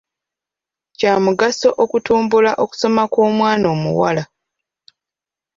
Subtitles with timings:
[0.97, 4.23] Kya mugaso okutumbula okusoma kw'omwana omuwala.